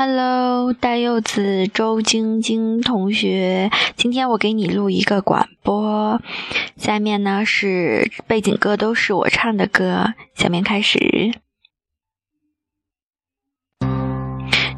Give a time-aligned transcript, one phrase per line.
[0.00, 6.22] Hello，大柚子周晶晶同学，今天我给你录一个广播。
[6.76, 10.14] 下面呢是背景歌，都是我唱的歌。
[10.36, 11.32] 下面开始。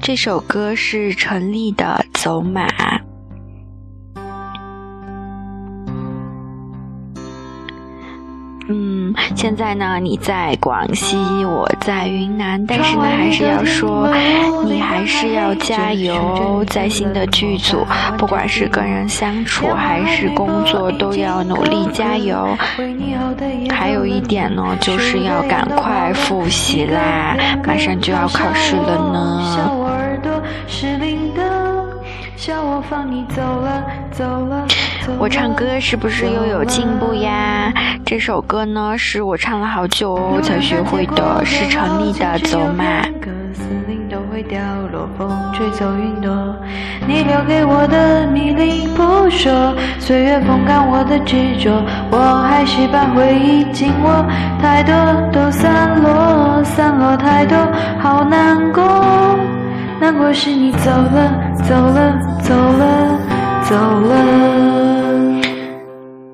[0.00, 2.68] 这首歌是陈粒的《走马》。
[9.38, 14.08] 现在呢，你在广西，我在云南，但是呢，还是要说，
[14.64, 17.86] 你还是要加油，在新的剧组，
[18.18, 22.48] 不管是跟人相处还是工作，都要努力加油。
[23.70, 29.87] 还有一点呢，就是要赶快复习啦，马上就要考试了呢。
[35.18, 37.72] 我唱歌是不是又有进步呀？
[38.04, 42.84] 这首歌呢，是我唱了好久哦才学会的，是陈粒的《走马》。
[47.06, 52.18] 你留给我的迷离不说，岁月风干我的执着，我
[52.48, 54.24] 还是把回忆紧握，
[54.60, 54.94] 太多
[55.32, 57.56] 都散落，散落太多，
[57.98, 58.82] 好难过，
[60.00, 61.32] 难过是你走了，
[61.64, 62.18] 走了，
[62.48, 63.20] 走了，
[63.68, 64.16] 走了。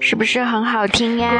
[0.00, 1.30] 是不是很好听呀？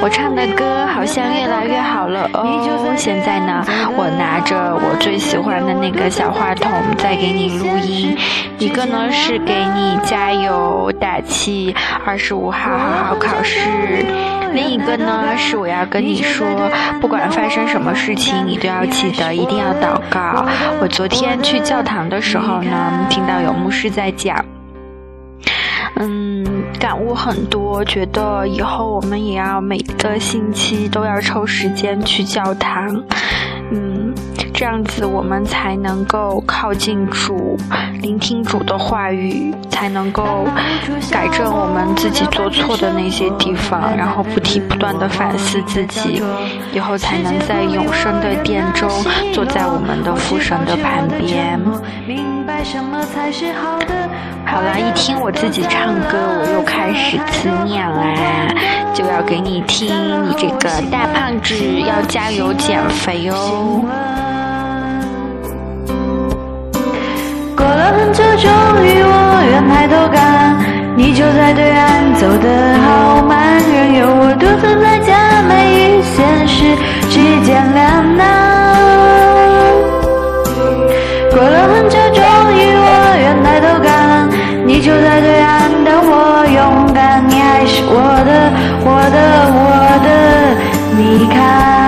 [0.00, 2.94] 我唱的歌好像越来越好了哦。
[2.96, 3.62] 现在呢，
[3.94, 8.16] 我拿着我最喜欢的那个小话筒在给你录音，
[8.58, 13.60] 一个呢是给你加油打气，二十五号好好考试；
[14.54, 16.46] 另一个呢是我要跟你说，
[17.00, 20.46] 不管发生什么事情，你都要记得一定要祷告。
[20.80, 24.44] 我昨天去教堂的时候呢，听到有牧师在讲。
[25.96, 33.02] 嗯，感悟很多，觉得以后我们也要每个星期都要抽时间去教堂。
[33.70, 34.14] 嗯，
[34.54, 37.58] 这样子我们才能够靠近主，
[38.00, 40.46] 聆听主的话语，才能够
[41.10, 46.22] 改正我们自己做错的那些地方，然后不停不断的反思自己，
[46.72, 48.88] 以后才能在永生的殿中
[49.32, 51.58] 坐在我们的父神的旁边。
[54.44, 59.88] 好了，一听我自己唱歌，我又开始思念啦，就要给你听，
[60.28, 64.31] 你这个大胖子要加油减肥哦。
[69.52, 70.56] 愿抬头看，
[70.96, 72.48] 你就在对岸，走得
[72.80, 76.74] 好慢，任由我独自在假寐与现实
[77.10, 78.24] 之间两难。
[81.30, 82.22] 过了很久，终
[82.56, 82.88] 于我
[83.20, 84.30] 愿抬头看，
[84.64, 87.92] 你就在对岸等我勇敢，你还是我
[88.24, 88.50] 的，
[88.86, 89.16] 我的，
[89.52, 89.60] 我
[90.02, 90.08] 的，
[90.96, 91.81] 你看。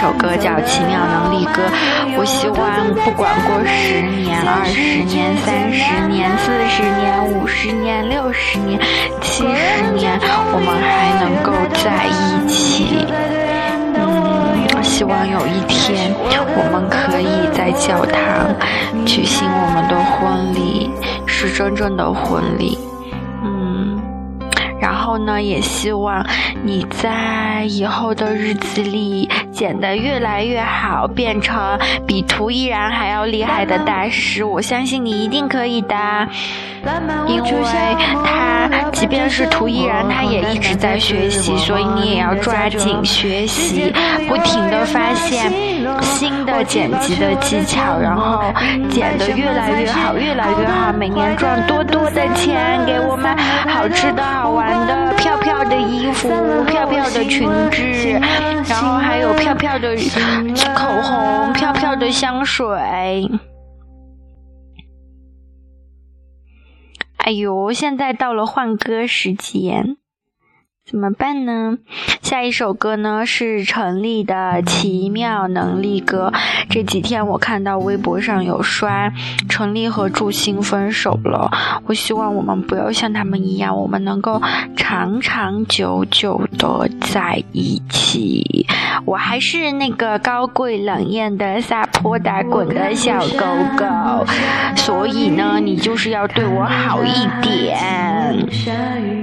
[0.00, 1.60] 首歌，叫《奇妙能力歌》。
[2.16, 2.56] 我希望
[3.04, 8.78] 不管过十年、二十年、三十年、四十年、五十年、六十年、
[9.20, 10.16] 七十年，
[10.54, 11.50] 我们还能够
[11.82, 13.04] 在一起。
[13.96, 18.54] 嗯，希望有一天我们可以在教堂
[19.04, 20.88] 举行我们的婚礼，
[21.26, 22.78] 是真正的婚礼。
[23.42, 24.00] 嗯，
[24.80, 26.24] 然后呢，也希望
[26.62, 31.76] 你在以后的日子里剪得越来越好，变成
[32.06, 34.44] 比涂依然还要厉害的大师。
[34.44, 35.96] 我相信你一定可以的，
[37.26, 37.50] 因为
[38.24, 43.92] 他即便是涂依然，他也一直在学习，所以你也要抓紧学习，
[44.28, 45.52] 不停的发现
[46.02, 48.40] 新的剪辑的技巧，然后
[48.88, 53.36] 剪得越来越好，越来越好，每年赚多多的钱，给我们
[53.66, 56.28] 好吃的好玩的、漂漂的衣服、
[56.68, 58.20] 漂漂的裙子，
[58.68, 59.96] 然后还有漂飘飘的
[60.74, 62.66] 口红、飘飘的香水。
[67.16, 69.96] 哎呦，现在到了换歌时间，
[70.90, 71.76] 怎么办呢？
[72.22, 76.32] 下一首歌呢是陈粒的《奇妙能力歌》。
[76.70, 79.12] 这几天我看到微博上有刷
[79.50, 81.50] 陈粒和祝星分手了，
[81.86, 84.40] 我希望我们不要像他们一样，我们能够
[84.78, 88.66] 长长久久的在一起。
[89.04, 93.44] 我还是那个高贵冷艳的撒泼打滚的小狗
[93.76, 94.24] 狗，
[94.74, 99.17] 所以呢，你就是要对我好一点。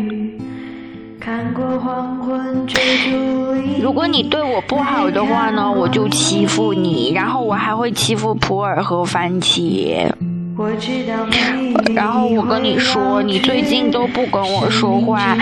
[3.82, 10.08] 如果你对我不好的话呢，我就欺负你，然后我还会欺负普洱和番茄。
[11.94, 15.36] 然后我跟你说，你最近都不跟我说话，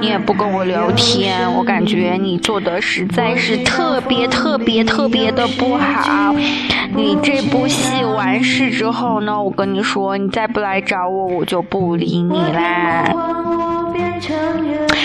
[0.00, 6.34] 你也不跟我聊天，我感觉你做的实在是特别特别特别的不好。
[6.94, 13.04] 你这部戏完事之后呢，我跟你说，你再不来找我，我就不理你啦。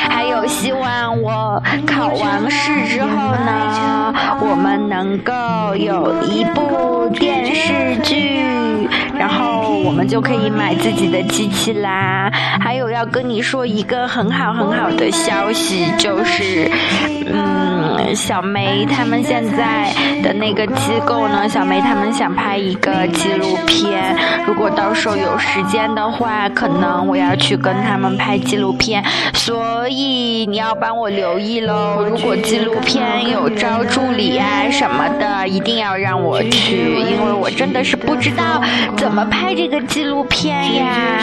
[0.09, 5.33] 还有希望我考完试之后呢，我们能够
[5.75, 8.87] 有一部电视剧，
[9.17, 12.31] 然后我们就可以买自己的机器啦。
[12.59, 16.69] 还有要跟你说一个很好很好的消息，就是，
[17.27, 24.15] 嗯，小梅他们现在的那个机构呢，小梅他们想拍一个纪录片，
[24.45, 32.05] 如果到时候有时间的话，可能我要去跟他们拍纪录片，所以你要帮我留意喽。
[32.07, 38.61] 如果纪录片有招助理啊什么的，一定要让我去，因为我真的是不知道
[38.95, 41.19] 怎么拍这个纪录片呀。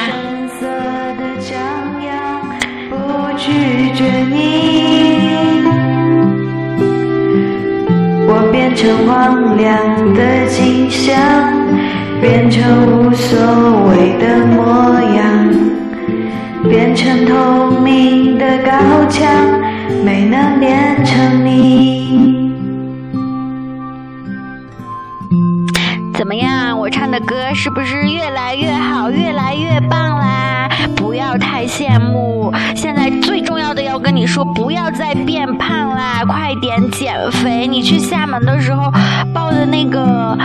[3.36, 5.69] 拒绝你
[8.32, 11.18] 我变成荒凉的景象，
[12.20, 13.12] 变成无
[26.76, 30.68] 我唱的歌是不是越来越好，越来越棒啦？
[30.96, 32.52] 不要太羡慕。
[32.74, 37.66] 现在最重要的要跟你说，不要再变胖啦，快点减肥。
[37.66, 38.90] 你去厦门的时候
[39.34, 40.36] 报的那个。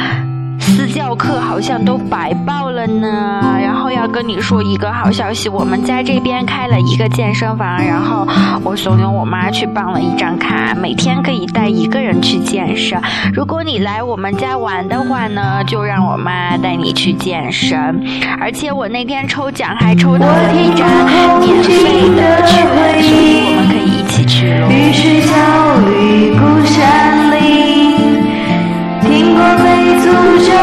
[0.66, 8.28] 私教课好像都白报了呢，然后要跟你说一个好消息，我们家这边开了一个健身房，然后
[8.64, 13.00] 我怂恿我妈去办了一张卡，每天可以带一个人去健身。
[13.34, 18.04] 如果你来我们家玩的话呢，就让我妈带你去健身。
[18.40, 22.66] 而且我那天抽奖还抽到了一张免费的券，
[23.02, 24.68] 所以我们可以一起去喽。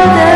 [0.05, 0.31] the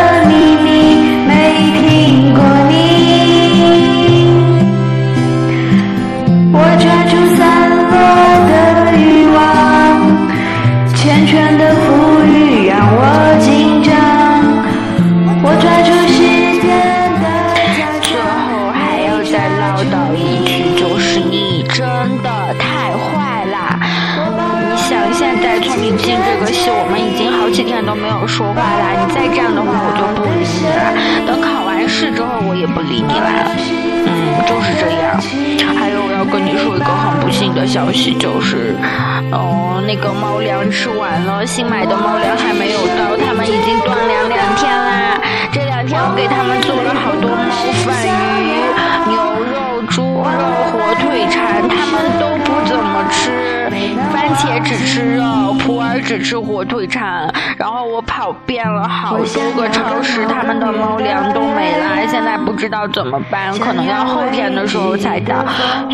[26.07, 27.51] 在《聪明镜》这个戏，我们已经好。
[27.51, 28.93] 几天都没有说话啦！
[29.01, 30.93] 你再这样的话，我就不理你了。
[31.27, 33.49] 等考完试之后，我也不理你了。
[34.05, 35.17] 嗯，就是这样。
[35.75, 38.77] 还有，我要跟你说一个很不幸的消息，就是，
[39.33, 45.17] 哦，那个猫粮吃完了，新买的猫粮还没有到，他们已经断粮两天啦。
[45.51, 47.57] 这两天我给他们做了好多猫
[47.89, 48.69] 饭、鱼、
[49.09, 49.17] 牛
[49.49, 50.45] 肉、猪肉、
[50.77, 52.36] 火腿肠，他们都
[53.09, 53.31] 吃。
[54.13, 57.29] 番茄只吃肉，普洱只吃火腿肠。
[57.57, 65.45] 然后我跑遍了好多个超市，他们的猫粮都没了，现在不知道怎么办，可能要后天的时候才到，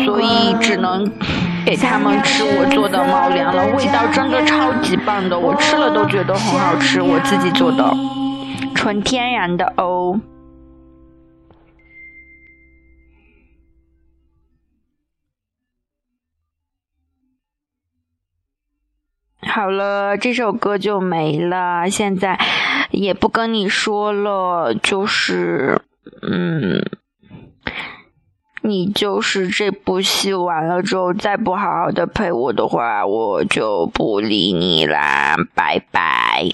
[0.05, 1.09] 所以只能
[1.65, 3.65] 给他们吃我做的猫粮了。
[3.75, 7.83] 味道真的超级棒的，我吃了都觉得很好吃，我自己做的，
[8.75, 10.19] 纯天然的哦。
[19.53, 21.87] 好了，这首歌就没了。
[21.87, 22.39] 现在
[22.89, 25.79] 也不跟你说了，就是，
[26.23, 26.83] 嗯，
[28.63, 36.49] 你就是这部戏完了之后，再不好好的陪我的话，我就不理你啦，拜拜。